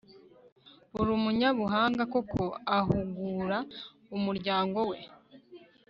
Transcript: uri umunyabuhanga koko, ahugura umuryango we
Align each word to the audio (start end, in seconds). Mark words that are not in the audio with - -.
uri 0.99 1.09
umunyabuhanga 1.17 2.01
koko, 2.13 2.43
ahugura 2.77 3.57
umuryango 4.15 4.79
we 4.89 4.99